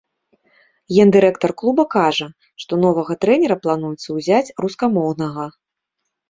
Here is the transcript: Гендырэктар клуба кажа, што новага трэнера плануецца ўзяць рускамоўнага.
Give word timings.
Гендырэктар 0.95 1.51
клуба 1.61 1.83
кажа, 1.95 2.27
што 2.63 2.79
новага 2.85 3.13
трэнера 3.27 3.59
плануецца 3.67 4.09
ўзяць 4.17 4.53
рускамоўнага. 4.67 5.47